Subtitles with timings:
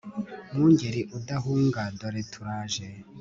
[0.53, 2.87] mwungeri udahunga dore turaje